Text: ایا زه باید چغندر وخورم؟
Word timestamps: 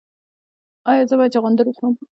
ایا 0.89 1.03
زه 1.09 1.15
باید 1.17 1.33
چغندر 1.35 1.65
وخورم؟ 1.67 1.93